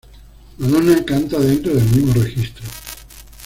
Madonna 0.57 1.05
canta 1.05 1.37
dentro 1.37 1.75
del 1.75 1.83
mismo 1.83 2.23
registro. 2.23 2.65